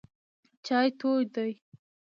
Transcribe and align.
چای 0.65 0.87
تود 0.99 1.25
دی. 1.35 1.51